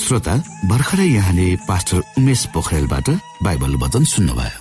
श्रोता 0.01 0.35
भर्खरै 0.65 1.07
यहाँले 1.07 1.47
पास्टर 1.69 2.01
उमेश 2.17 2.45
पोखरेलबाट 2.53 3.09
बाइबल 3.43 3.75
वचन 3.83 4.03
सुन्नुभयो। 4.03 4.60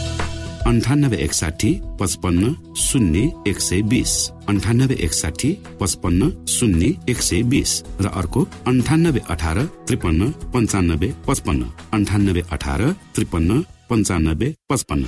अन्ठानब्बे 0.71 1.17
एकसाठी 1.17 1.81
पचपन्न 1.99 2.73
शून्य 2.77 3.29
एक 3.47 3.59
सय 3.59 3.81
बिस. 3.81 4.29
अन्ठानब्बे 4.49 4.95
एकसाठी 4.95 5.57
पचपन्न 5.81 6.45
शून्य 6.45 6.93
एक 7.09 7.21
सय 7.21 7.41
बिस. 7.41 7.83
र 8.01 8.05
अर्को 8.05 8.47
अन्ठानब्बे 8.67 9.21
अठार 9.29 9.65
त्रिपन्न 9.65 10.31
पन्चानब्बे 10.31 11.13
पचपन्न. 11.27 11.63
अन्ठानब्बे 11.93 12.41
अठार 12.51 12.95
त्रिपन्न 13.15 13.61
पन्चानब्बे 13.61 14.55
पचपन्न. 14.69 15.05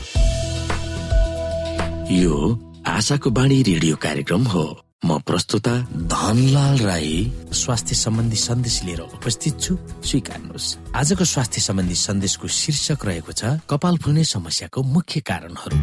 यो 2.12 2.60
आशाको 2.88 3.30
बाणी 3.30 3.64
रेडियो 3.64 3.96
कार्यक्रम 3.96 4.44
हो। 4.44 4.80
म 5.06 5.20
प्रस्तुता 5.20 5.76
धनलाल 6.08 6.78
राई। 6.78 7.32
स्वास्थ्य 7.54 7.96
सम्बन्धी 7.96 8.36
सन्देश 8.36 8.84
लिएर 8.84 9.00
उपस्थित 9.00 9.60
छु। 9.60 9.78
स्वीकार्नुहोस्। 10.06 10.68
आजको 10.96 11.26
स्वास्थ्य 11.26 11.62
सम्बन्धी 11.62 11.96
सन्देशको 11.96 12.48
शीर्षक 12.48 13.06
रहेको 13.06 13.32
छ 13.32 13.44
कपाल 13.70 13.98
फुल्ने 13.98 14.24
समस्याको 14.24 14.84
मुख्य 14.84 15.20
कारणहरू। 15.20 15.78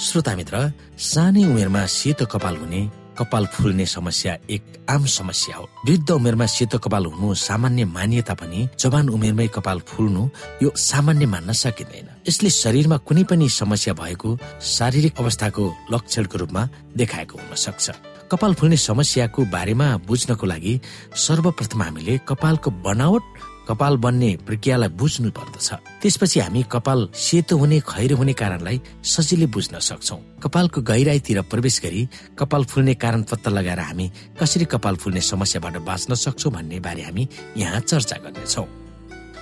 श्रोता 0.00 0.36
मित्र 0.36 0.72
सानै 0.98 1.44
उमेरमा 1.44 1.86
सेतो 1.86 2.26
कपाल 2.26 2.56
हुने 2.56 3.05
कपाल 3.18 3.46
फुल्ने 3.46 3.86
समस्या 3.86 4.36
एक 4.50 4.62
आम 4.90 5.06
समस्या 5.06 5.56
हो। 5.56 5.68
वृद्ध 5.86 6.10
उमेरमा 6.10 6.46
सेतो 6.46 6.78
कपाल 6.78 7.06
हुनु 7.06 7.34
सामान्य 7.34 7.84
मानिए 7.84 8.22
तापनि 8.22 8.68
जवान 8.78 9.08
उमेरमै 9.08 9.46
कपाल 9.48 9.80
फुल्नु 9.80 10.28
यो 10.62 10.72
सामान्य 10.76 11.26
मान्न 11.26 11.52
सकिँदैन। 11.52 12.08
यसले 12.28 12.50
शरीरमा 12.50 12.96
कुनै 13.06 13.24
पनि 13.24 13.48
समस्या 13.48 13.94
भएको 13.94 14.38
शारीरिक 14.62 15.20
अवस्थाको 15.20 15.64
लक्षणको 15.92 16.38
रूपमा 16.38 16.68
देखाएको 16.96 17.38
हुन 17.38 17.54
सक्छ। 17.56 17.90
कपाल 18.30 18.54
फुल्ने 18.54 18.76
समस्याको 18.76 19.44
बारेमा 19.44 19.86
बुझ्नको 20.06 20.46
लागि 20.46 20.80
सर्वप्रथम 21.16 21.82
हामीले 21.82 22.18
कपालको 22.28 22.70
बनावट 22.82 23.22
कपाल 23.68 23.96
बन्ने 23.98 24.30
प्रक्रियालाई 24.46 24.88
बुझ्नु 24.94 25.30
पर्दछ। 25.30 25.68
त्यसपछि 26.02 26.40
हामी 26.40 26.62
कपाल 26.70 27.08
सेतो 27.14 27.56
हुने 27.58 27.78
खैरो 27.82 28.16
हुने 28.16 28.32
कारणलाई 28.32 28.80
सजिलै 29.04 29.46
बुझ्न 29.50 29.78
सक्छौ। 29.78 30.16
कपालको 30.42 30.80
गहिराईतिर 30.82 31.40
प्रवेश 31.50 31.80
गरी 31.84 32.02
कपाल 32.38 32.64
फुल्ने 32.64 32.94
कारण 32.94 33.22
पत्ता 33.26 33.50
लगाएर 33.50 33.80
हामी 33.80 34.06
कसरी 34.38 34.64
कपाल 34.70 34.96
फुल्ने 35.02 35.20
समस्याबाट 35.20 35.76
बाँच्न 35.82 36.14
सक्छौ 36.14 36.50
भन्ने 36.50 36.78
बारे 36.80 37.02
हामी 37.02 37.28
यहाँ 37.56 37.80
चर्चा 37.80 38.16
गर्नेछौ। 38.22 38.64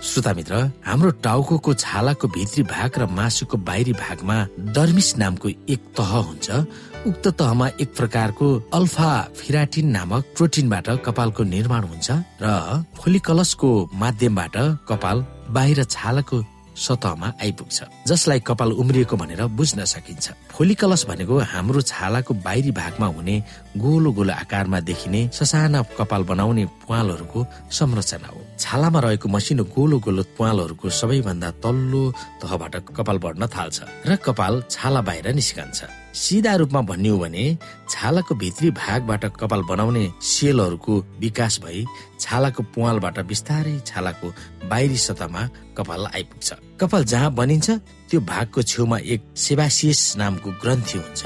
श्रोता 0.05 0.33
मित्र 0.37 0.55
हाम्रो 0.85 1.11
टाउको 1.25 1.75
छालाको 1.75 2.29
भित्री 2.29 2.63
भाग 2.65 2.99
र 2.99 3.07
मासुको 3.09 3.57
बाहिरी 3.57 3.93
भागमा 3.93 4.37
डर्मिस 4.73 5.17
नामको 5.17 5.49
एक 5.49 5.81
तह 5.97 6.11
हुन्छ। 6.29 6.49
उक्त 7.07 7.27
तहमा 7.41 7.67
एक 7.83 7.91
प्रकारको 7.97 8.47
अल्फा 8.77 9.11
फिराटिन 9.39 9.87
नामक 9.97 10.25
प्रोटिनबाट 10.37 10.89
कपालको 11.07 11.43
निर्माण 11.55 11.83
हुन्छ 11.91 12.17
र 12.43 12.53
फोलिकलसको 13.01 13.71
माध्यमबाट 14.03 14.57
कपाल 14.91 15.25
बाहिर 15.57 15.85
छालाको 15.95 16.39
सतहमा 16.77 17.29
आइपुग्छ। 17.43 17.79
जसलाई 18.09 18.41
कपाल 18.41 18.73
उम्रिएको 18.73 19.17
भनेर 19.17 19.43
बुझ्न 19.55 19.85
सकिन्छ। 19.85 20.27
फोलिकलस 20.51 21.05
भनेको 21.09 21.39
हाम्रो 21.53 21.81
छालाको 21.81 22.35
बाहिरी 22.45 22.71
भागमा 22.71 23.07
हुने 23.07 23.37
गोलो 23.77 24.13
गोलो 24.13 24.33
आकारमा 24.35 24.81
देखिने 24.81 25.21
ससाना 25.33 25.83
कपाल 25.99 26.23
बनाउने 26.25 26.65
प्वालहरूको 26.87 27.47
संरचना 27.71 28.29
हो। 28.29 28.41
छालामा 28.59 29.01
रहेको 29.01 29.29
मसिनो 29.29 29.65
गोलो 29.75 29.99
गोलो 29.99 30.23
प्वालहरूको 30.37 30.91
सबैभन्दा 30.91 31.51
तल्लो 31.63 32.03
तहबाट 32.43 32.75
कपाल 32.97 33.19
बढ्न 33.19 33.47
थाल्छ 33.47 33.79
र 34.07 34.17
कपाल 34.17 34.63
छाला 34.71 35.01
बाहिर 35.01 35.33
निस्कन्छ। 35.35 35.85
सिधा 36.15 36.55
रूपमा 36.55 36.81
भन्ने 36.87 37.09
हो 37.09 37.19
भने 37.19 37.45
छालाको 37.91 38.35
भित्री 38.35 38.71
भागबाट 38.71 39.25
कपाल 39.35 39.63
बनाउने 39.67 40.05
सेलहरूको 40.23 40.95
विकास 41.19 41.59
भई 41.65 41.85
छालाको 42.25 42.63
पुवालबाट 42.75 43.19
बिस्तारै 43.29 43.77
छालाको 43.85 44.27
बाहिरी 44.71 44.99
सतहमा 44.99 45.43
कपाल 45.77 46.03
आइपुग्छ। 46.17 46.49
कपाल 46.81 47.03
जहाँ 47.13 47.31
बनिन्छ 47.37 47.69
त्यो 48.09 48.21
भागको 48.25 48.61
छेउमा 48.63 48.99
एक 49.13 49.21
सेबासियस 49.37 50.01
नामको 50.17 50.51
ग्रन्थि 50.63 50.99
हुन्छ। 50.99 51.23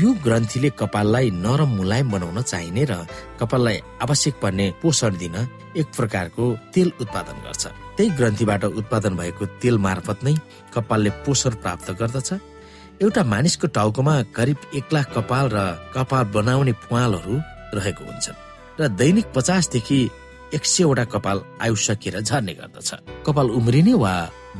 यो 0.00 0.08
ग्रन्थीले 0.24 0.70
कपाललाई 0.80 1.30
नरम 1.44 1.70
मुलायम 1.78 2.08
बनाउन 2.12 2.38
चाहिने 2.42 2.84
र 2.90 2.92
कपाललाई 3.40 3.76
आवश्यक 4.02 4.34
पर्ने 4.42 4.66
पोषण 4.82 5.12
दिन 5.20 5.36
एक 5.76 5.86
प्रकारको 5.96 6.44
तेल 6.74 6.88
उत्पादन 7.02 7.36
गर्छ। 7.44 7.64
त्यही 7.96 8.10
ग्रन्थीबाट 8.18 8.64
उत्पादन 8.80 9.12
भएको 9.20 9.44
तेल 9.60 9.76
मार्फत 9.78 10.18
नै 10.24 10.34
कपालले 10.74 11.10
पोषण 11.26 11.52
प्राप्त 11.62 11.90
गर्दछ। 12.00 12.30
एउटा 13.02 13.22
मानिसको 13.24 13.66
टाउकोमा 13.76 14.14
करिब 14.36 14.58
एक 14.74 14.86
लाख 14.94 15.06
कपाल 15.16 15.46
र 15.52 15.58
कपाल 15.94 16.24
बनाउने 16.34 16.72
पुवालहरू 16.82 17.34
रहेको 17.76 18.02
हुन्छन्। 18.04 18.40
र 18.80 18.88
दैनिक 18.94 19.26
पचासदेखि 19.34 20.00
एक 20.54 20.64
सयवटा 20.64 21.04
कपाल 21.12 21.38
आयु 21.62 21.76
सकिएर 21.76 22.20
झर्ने 22.20 22.52
गर्दछ। 22.60 22.90
कपाल 23.26 23.50
उम्रिने 23.58 23.94
वा 23.94 24.12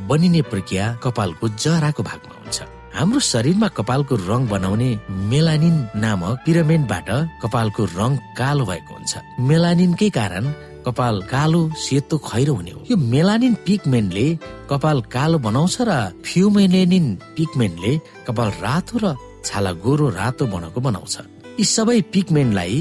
बनिने 0.09 0.41
प्रक्रिया 0.51 0.85
कपालको 1.03 1.45
जराको 1.63 2.03
भागमा 2.03 2.35
हुन्छ। 2.37 2.59
हाम्रो 2.93 3.19
शरीरमा 3.19 3.67
कपालको 3.77 4.15
रङ 4.29 4.41
बनाउने 4.47 4.89
मेलानिन 5.31 5.75
नामक 6.03 6.35
पिरामिडबाट 6.45 7.09
कपालको 7.43 7.81
रङ 7.97 8.11
कालो 8.37 8.65
भएको 8.65 8.93
हुन्छ। 8.93 9.13
मेलानिनकै 9.49 10.09
कारण 10.09 10.45
कपाल 10.85 11.15
कालो 11.33 11.61
सेतो 11.85 12.17
खैरो 12.27 12.53
हुने 12.53 12.71
हो। 12.71 12.81
यो 12.91 12.97
मेलानिन 12.97 13.53
पिगमेन्टले 13.65 14.27
कपाल 14.69 14.97
कालो 15.15 15.37
बनाउँछ 15.47 15.75
र 15.89 15.91
फ्युमेलेनिन 16.25 17.07
पिगमेन्टले 17.37 17.93
कपाल 18.27 18.49
रातो 18.61 18.95
र 19.03 19.15
छाला 19.45 19.71
गोरो 19.83 20.09
रातो 20.19 20.45
बनाएको 20.53 20.79
बनाउँछ। 20.81 21.15
यी 21.59 21.65
सबै 21.65 21.99
पिगमेन्टलाई 22.13 22.77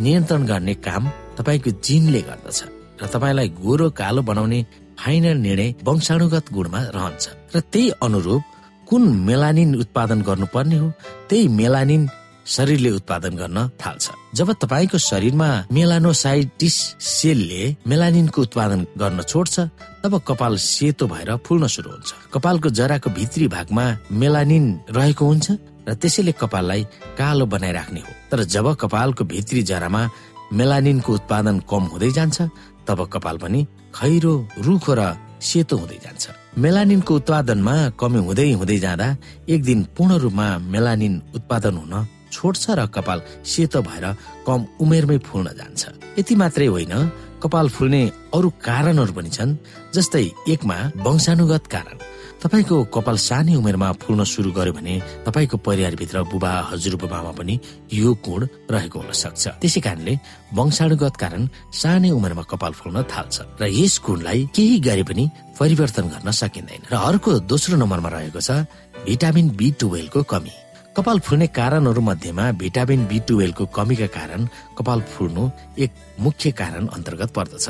नियन्त्रण 0.00 0.42
गर्ने 0.46 0.74
काम 0.86 1.02
तपाईँको 1.38 1.70
जिनले 1.86 2.20
गर्दछ 2.28 2.58
र 3.00 3.06
तपाईँलाई 3.14 3.48
गोरो 3.58 3.90
कालो 3.90 4.22
बनाउने 4.22 4.60
फाइनल 5.00 5.36
निर्णय 5.46 5.74
वंशाणुगत 5.82 6.46
गुणमा 6.54 6.80
रहन्छ। 6.94 7.24
र 7.54 7.60
त्यही 7.72 7.90
अनुरूप 8.06 8.42
कुन 8.88 9.02
मेलानिन 9.28 9.70
उत्पादन 9.82 10.18
गर्नुपर्ने 10.22 10.76
हो 10.78 10.88
त्यही 11.28 11.48
मेलानिन 11.60 12.02
शरीरले 12.46 12.90
उत्पादन 12.98 13.32
गर्न 13.36 13.58
थाल्छ। 13.80 14.04
जब 14.34 14.48
तपाईँको 14.62 14.98
शरीरमा 14.98 15.48
मेलानोसाइटिस 15.72 16.76
सेलले 17.00 17.62
मेलानिनको 17.86 18.42
उत्पादन 18.42 18.80
गर्न 18.98 19.22
छोड्छ 19.22 19.54
तब 20.02 20.12
कपाल 20.26 20.56
सेतो 20.58 21.06
भएर 21.06 21.30
फुल्न 21.46 21.66
सुरु 21.66 21.90
हुन्छ। 21.90 22.10
कपालको 22.34 22.68
जराको 22.78 23.10
भित्री 23.10 23.46
भागमा 23.48 23.84
मेलानिन 24.12 24.64
रहेको 24.90 25.24
हुन्छ 25.26 25.46
र 25.88 25.94
त्यसैले 25.94 26.32
कपाललाई 26.38 26.82
कालो 27.18 27.46
बनाइराख्ने 27.46 28.00
हो। 28.00 28.12
तर 28.30 28.42
जब 28.44 28.66
कपालको 28.74 29.24
भित्री 29.24 29.62
जरामा 29.62 30.02
मेलानिनको 30.52 31.10
उत्पादन 31.12 31.56
कम 31.70 31.82
हुँदै 31.92 32.10
जान्छ 32.18 32.38
तब 32.86 32.98
कपाल 33.12 33.36
पनि 33.42 33.60
खैरो 33.96 34.34
रुखो 34.66 34.92
र 34.98 35.02
सेतो 35.40 35.76
हुँदै 35.76 35.98
जान्छ। 36.04 36.24
मेलानिनको 36.58 37.12
उत्पादनमा 37.20 37.74
कमी 38.00 38.20
हुँदै 38.26 38.50
हुँदै 38.60 38.78
जाँदा 38.84 39.08
एक 39.48 39.60
दिन 39.68 39.78
पूर्ण 39.96 40.12
रूपमा 40.22 40.46
मेलानिन 40.72 41.14
उत्पादन 41.36 41.74
हुन 41.80 41.94
छोड्छ 42.32 42.64
र 42.78 42.80
कपाल 42.94 43.18
सेतो 43.44 43.80
भएर 43.88 44.06
कम 44.46 44.60
उमेरमै 44.82 45.18
फुल्न 45.26 45.48
जान्छ। 45.58 45.80
यति 46.18 46.34
मात्रै 46.42 46.66
होइन 46.74 46.94
कपाल 47.42 47.68
फुल्ने 47.74 48.02
अरू 48.36 48.48
कारणहरू 48.66 49.12
पनि 49.16 49.30
छन् 49.36 49.58
जस्तै 49.94 50.24
एकमा 50.52 50.76
वंशानुगत 51.04 51.64
कारण। 51.74 51.96
तपाईँको 52.42 52.76
कपाल 52.90 53.16
सानै 53.22 53.54
उमेरमा 53.54 53.88
फुल्न 54.02 54.24
सुरु 54.26 54.50
गर्यो 54.50 54.74
भने 54.74 54.94
तपाईँको 55.26 55.56
परिवारभित्र 55.62 56.22
बुबा 56.26 56.52
हजुरबुबामा 56.70 57.32
पनि 57.38 57.54
यो 57.94 58.18
गुण 58.18 58.40
रहेको 58.66 58.98
हुन 58.98 59.12
सक्छ। 59.14 59.62
त्यसै 59.62 59.80
कारणले 59.86 60.14
वंशानुगत 60.50 61.14
कारण 61.22 61.42
सानै 61.70 62.10
उमेरमा 62.10 62.42
कपाल 62.50 62.72
फुल्न 62.74 63.06
थाल्छ 63.06 63.62
र 63.62 63.70
यस 63.70 63.94
गुणलाई 64.02 64.50
केही 64.50 64.76
गरे 64.82 65.04
पनि 65.06 65.24
परिवर्तन 65.54 66.04
गर्न 66.10 66.28
सकिँदैन। 66.34 66.90
र 66.90 66.94
अर्को 66.98 67.30
दोस्रो 67.46 67.78
नम्बरमा 67.78 68.10
रहेको 68.10 68.40
छ 68.42 68.66
भिटामिन 69.06 69.46
बी 69.54 69.68
टुवेल्भको 69.78 70.22
कमी। 70.26 70.54
कपाल 70.98 71.18
फुल्ने 71.22 71.46
कारणहरू 71.54 72.00
मध्येमा 72.10 72.44
भिटामिन 72.58 73.06
बी 73.06 73.18
टुवेल्भको 73.22 73.64
कमीका 73.70 74.08
कारण 74.18 74.40
कपाल 74.76 75.00
फुल्नु 75.14 75.42
एक 75.78 75.90
मुख्य 76.18 76.50
कारण 76.58 76.82
अन्तर्गत 76.90 77.30
पर्दछ। 77.38 77.66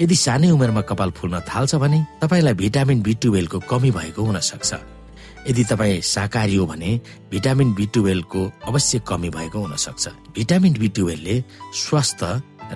यदि 0.00 0.16
सानै 0.16 0.50
उमेरमा 0.50 0.80
कपाल 0.88 1.10
फुल्न 1.18 1.40
थाल्छ 1.48 1.74
भने 1.82 1.98
तपाईँलाई 2.22 2.54
भिटामिन 2.54 3.02
बी 3.02 3.14
टुवेल्भको 3.22 3.58
कमी 3.70 3.90
भएको 3.90 4.22
हुन 4.24 4.38
सक्छ 4.40 4.72
यदि 5.48 5.64
तपाईँ 5.64 6.00
शाकाहारी 6.00 6.56
हो 6.56 6.66
भने 6.66 6.90
भिटामिन 7.30 7.74
बी 7.74 7.86
टुवेल्भको 7.94 8.40
अवश्य 8.68 8.98
कमी 9.08 9.30
भएको 9.30 9.58
हुन 9.60 9.76
सक्छ 9.76 10.08
भिटामिन 10.36 10.72
बी 10.80 10.88
टुवेल्भले 10.96 11.36
स्वस्थ 11.82 12.20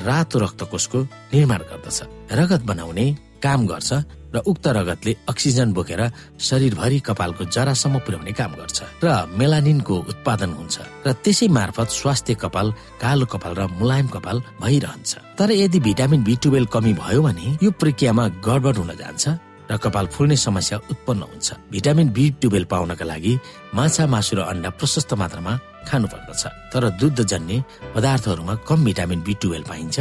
रातो 0.04 0.38
रक्तकोषको 0.38 0.98
निर्माण 1.34 1.60
गर्दछ। 1.70 1.98
रगत 2.32 2.62
बनाउने 2.70 3.06
काम 3.42 3.66
गर्छ। 3.66 3.92
र 4.34 4.42
उक्त 4.50 4.66
रगतले 4.76 5.12
अक्सिजन 5.30 5.72
बोकेर 5.72 6.00
शरीरभरि 6.48 6.98
कपालको 7.08 7.44
जरासम्म 7.54 7.98
पुर्याउने 8.04 8.32
काम 8.40 8.52
गर्छ 8.60 8.78
र 9.04 9.08
मेलानिनको 9.38 9.94
उत्पादन 10.10 10.50
हुन्छ 10.58 10.74
र 11.06 11.12
त्यसै 11.24 11.48
मार्फत 11.58 11.88
स्वास्थ्य 12.00 12.34
कपाल 12.42 12.66
कालो 13.02 13.26
कपाल 13.32 13.52
र 13.54 13.62
मुलायम 13.78 14.08
कपाल 14.14 14.36
भइरहन्छ। 14.62 15.10
तर 15.38 15.50
यदि 15.62 15.78
भिटामिन 15.86 16.20
बी 16.26 16.34
टुवेल्भ 16.42 16.68
कमी 16.74 16.92
भयो 17.02 17.22
भने 17.22 17.46
यो 17.62 17.70
प्रक्रियामा 17.80 18.24
गडबड 18.46 18.76
हुन 18.82 18.92
जान्छ 19.02 19.24
र 19.70 19.76
कपाल 19.80 20.06
फुल्ने 20.14 20.36
समस्या 20.36 20.78
उत्पन्न 20.92 21.22
हुन्छ। 21.30 21.48
भिटामिन 21.72 22.08
बी 22.16 22.24
टुवेल्भ 22.42 22.68
पाउनका 22.68 23.04
लागि 23.04 23.32
माछा 23.74 24.04
मासु 24.12 24.36
र 24.36 24.40
अन्डा 24.52 24.70
प्रशस्त 24.78 25.14
मात्रामा 25.20 25.52
खानु 25.88 26.06
पर्दछ 26.12 26.42
तर 26.72 26.82
दुग्धजन्य 27.00 27.62
पदार्थहरूमा 27.94 28.54
कम 28.68 28.84
भिटामिन 28.84 29.20
बी 29.26 29.34
टुवेल्भ 29.42 29.68
पाइन्छ 29.68 29.98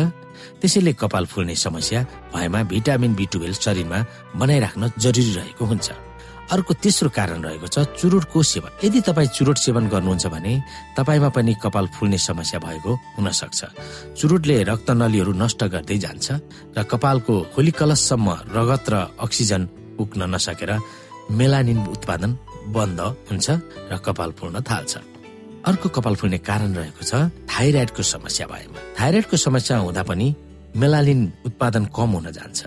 त्यसैले 0.62 0.94
कपाल 1.02 1.26
फुल्ने 1.32 1.56
समस्या 1.56 2.00
भएमा 2.34 2.60
भिटामिन 2.72 3.14
बी 3.16 3.26
टुवेल्भ 3.34 3.58
शरीरमा 3.66 4.00
बनाइराख्न 4.40 4.92
जरुरी 4.98 5.34
रहेको 5.34 5.66
हुन्छ। 5.66 5.90
अर्को 6.52 6.74
तेस्रो 6.84 7.10
कारण 7.10 7.40
रहेको 7.44 7.68
छ 7.72 7.78
चुरोटको 7.98 8.44
सेवन। 8.44 8.72
यदि 8.84 9.00
तपाईँ 9.08 9.32
चुरोट 9.32 9.58
सेवन 9.58 9.88
गर्नुहुन्छ 9.88 10.26
भने 10.28 10.54
तपाईँमा 10.98 11.30
पनि 11.32 11.54
कपाल 11.64 11.88
फुल्ने 11.96 12.18
समस्या 12.20 12.60
भएको 12.60 12.92
हुन 13.16 13.28
सक्छ 13.32 13.60
चुरोटले 14.20 14.56
रक्त 14.70 14.90
नलीहरू 14.92 15.34
नष्ट 15.34 15.64
गर्दै 15.74 15.98
जान्छ 16.04 16.28
र 16.78 16.84
कपालको 16.84 17.34
होलिकलससम्म 17.56 18.28
रगत 18.56 18.86
र 18.92 18.96
अक्सिजन 19.24 19.62
पुग्न 19.98 20.22
नसकेर 20.36 20.72
मेलानिन 21.32 21.80
उत्पादन 21.96 22.32
बन्द 22.76 23.00
हुन्छ 23.32 23.48
र 23.90 23.94
कपाल 24.06 24.32
फुल्न 24.38 24.62
थाल्छ। 24.68 25.13
अर्को 25.66 25.90
कपाल 25.90 26.16
फुल्ने 26.16 26.38
कारण 26.44 26.74
रहेको 26.76 27.04
छ 27.04 27.32
थाइराइडको 27.48 28.04
समस्या 28.04 28.48
भएमा। 28.48 28.80
थाइराइडको 29.00 29.38
समस्या 29.38 29.78
हुँदा 29.78 30.04
पनि 30.04 30.28
मेलालिन 30.76 31.22
उत्पादन 31.46 31.86
कम 31.96 32.10
हुन 32.16 32.32
जान्छ। 32.32 32.62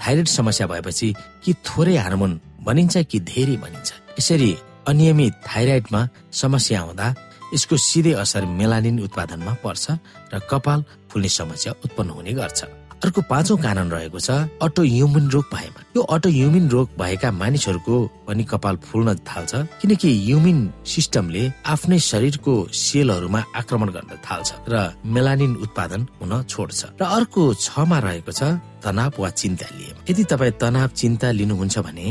थाइरोइड 0.00 0.28
समस्या 0.28 0.66
भएपछि 0.66 1.08
कि 1.44 1.54
थोरै 1.66 1.96
हार्मोन 1.96 2.40
बनिन्छ 2.60 2.96
कि 3.10 3.18
धेरै 3.32 3.56
बनिन्छ। 3.64 3.92
यसरी 4.18 4.50
अनियमित 4.88 5.34
थाइराइडमा 5.48 6.00
समस्या 6.32 6.80
आउँदा 6.80 7.06
यसको 7.54 7.76
सिधै 7.80 8.12
असर 8.12 8.44
मेलानिन 8.44 9.00
उत्पादनमा 9.08 9.52
पर्छ 9.64 9.84
र 10.32 10.38
कपाल 10.50 10.84
फुल्ने 11.08 11.28
समस्या 11.32 11.72
उत्पन्न 11.84 12.10
हुने 12.10 12.32
गर्छ। 12.36 12.60
अर्को 13.04 13.22
पाँचौं 13.30 13.56
कारण 13.56 13.88
रहेको 13.90 14.18
छ 14.18 14.30
अटो 14.62 14.82
युमिन 14.82 15.28
रोग 15.30 15.44
भएमा। 15.54 15.80
यो 15.96 16.02
अटो 16.02 16.28
युमिन 16.28 16.68
रोग 16.68 16.88
भएका 16.98 17.30
मानिसहरूको 17.32 17.96
पनि 18.26 18.44
कपाल 18.44 18.76
फुल्न 18.82 19.14
थाल्छ 19.22 19.54
किनकि 19.80 20.08
युमिन 20.30 20.58
सिस्टमले 20.84 21.42
आफ्नै 21.66 21.98
शरीरको 22.10 22.54
सेलहरूमा 22.74 23.40
आक्रमण 23.54 23.88
गर्न 23.96 24.12
थाल्छ 24.26 24.48
र 24.68 24.74
मेलानिन 25.06 25.52
उत्पादन 25.62 26.06
हुन 26.20 26.32
छोड्छ। 26.42 26.80
र 27.00 27.02
अर्को 27.06 27.42
छमा 27.54 27.98
रहेको 27.98 28.32
छ 28.32 28.42
तनाव 28.82 29.12
वा 29.18 29.30
चिन्ता 29.30 29.66
लिए 29.78 29.94
यदि 30.10 30.24
तपाईँ 30.26 30.58
तनाव 30.58 30.88
चिन्ता 30.98 31.30
लिनुहुन्छ 31.38 31.78
भने 31.86 32.06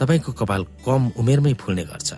तपाईँको 0.00 0.32
कपाल 0.40 0.62
कम 0.86 1.02
उमेरमै 1.20 1.52
फुल्ने 1.60 1.84
गर्छ। 1.84 2.10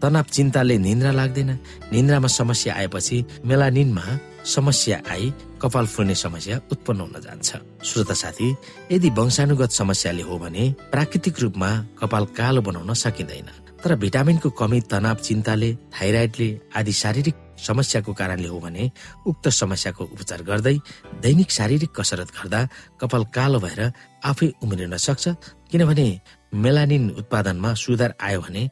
तनाव 0.00 0.26
चिन्ताले 0.32 0.76
निन्द्रा 0.78 1.10
लाग्दैन। 1.10 1.50
निन्द्रामा 1.92 2.28
समस्या 2.30 2.74
आएपछि 2.80 3.16
मेलानिनमा 3.44 4.04
समस्या 4.48 5.00
आई 5.10 5.32
कपाल 5.62 5.86
फुल्ने 5.86 6.14
समस्या 6.14 6.60
उत्पन्न 6.72 7.00
हुन 7.00 7.20
जान्छ। 7.20 7.56
श्रोता 7.84 8.14
साथी 8.14 8.48
यदि 8.92 9.08
वंशानुगत 9.18 9.70
समस्याले 9.72 10.22
हो 10.22 10.38
भने 10.38 10.64
प्राकृतिक 10.92 11.40
रूपमा 11.40 11.70
कपाल 12.00 12.24
कालो 12.38 12.60
बनाउन 12.62 12.94
सकिँदैन। 12.94 13.48
तर 13.84 13.94
भिटामिनको 13.94 14.50
कमी 14.50 14.80
तनाव 14.90 15.16
चिन्ताले 15.26 15.70
थाइराइडले 15.94 16.48
आदि 16.76 16.92
शारीरिक 16.92 17.34
समस्याको 17.58 18.12
कारणले 18.14 18.48
हो 18.48 18.58
भने 18.60 18.90
उक्त 19.26 19.48
समस्याको 19.52 20.04
उपचार 20.04 20.42
गर्दै 20.42 20.76
दैनिक 21.22 21.50
शारीरिक 21.50 21.90
कसरत 21.98 22.28
गर्दा 22.36 22.60
कपाल 23.00 23.24
कालो 23.34 23.58
भएर 23.60 23.80
आफै 24.24 24.48
उम्रिन 24.62 24.96
सक्छ। 24.96 25.28
किनभने 25.70 26.08
मेलानिन 26.54 27.10
उत्पादनमा 27.20 27.74
सुधार 27.74 28.14
आयो 28.20 28.40
भने 28.40 28.62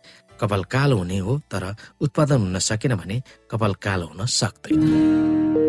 कपाल 0.40 0.62
कालो 0.64 0.96
हुने 0.96 1.18
हो 1.18 1.38
तर 1.50 1.64
उत्पादन 2.00 2.40
हुन 2.40 2.58
सकेन 2.60 2.94
भने 2.96 3.22
कपाल 3.50 3.74
कालो 3.84 4.06
हुन 4.06 4.26
सक्दैन। 4.40 5.65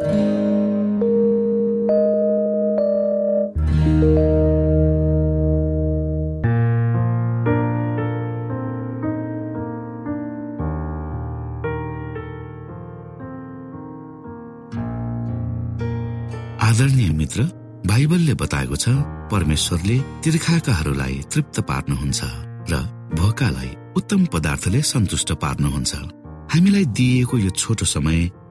आदरणीय 0.00 0.28
मित्र 17.10 17.42
बाइबलले 17.86 18.34
बताएको 18.34 18.76
छ 18.76 18.88
परमेश्वरले 19.32 19.98
तिर्खाकाहरूलाई 20.24 21.20
तृप्त 21.32 21.60
पार्नुहुन्छ 21.60 22.20
र 22.72 22.74
भोकालाई 23.20 23.70
उत्तम 23.96 24.24
पदार्थले 24.24 24.80
सन्तुष्ट 24.82 25.32
पार्नुहुन्छ। 25.32 25.92
हामीलाई 26.52 26.84
दिइएको 26.84 27.38
यो 27.38 27.50
छोटो 27.50 27.84
समय 27.84 28.39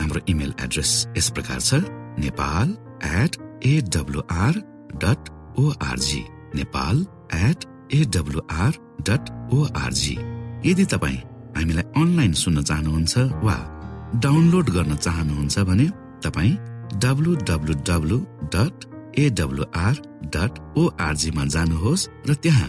हाम्रो 0.00 0.20
इमेल 0.28 0.54
एड्रेस 0.64 0.92
यस 1.16 1.30
प्रकार 1.36 1.60
छ 1.60 1.80
Nepal 2.24 2.76
at 3.20 3.36
AWR 3.66 4.58
dot 5.04 5.30
ORG 5.60 6.22
Nepal 6.56 7.06
at 7.44 7.64
AWR 7.94 8.78
dot 9.08 9.30
ORG 9.54 10.16
यदि 10.66 10.84
तपाईँ 10.92 11.18
हामीलाई 11.56 11.84
अनलाइन 12.02 12.32
सुन्न 12.42 12.62
चाहनुहुन्छ 12.70 13.18
वा 13.46 13.56
डाउनलोड 14.24 14.70
गर्न 14.76 14.96
चाहनुहुन्छ 14.96 15.58
भने 15.70 15.86
तपाईँ 16.24 16.56
W 17.04 17.34
W 17.50 17.74
W 17.88 18.18
dot 18.54 18.84
AWR 19.18 20.02
dot 20.34 20.58
ओआरजीमा 20.78 21.44
जानुहोस् 21.54 22.08
र 22.28 22.34
त्यहाँ 22.42 22.68